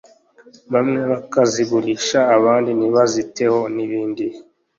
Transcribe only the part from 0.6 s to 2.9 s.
bamwe bakazigurisha abandi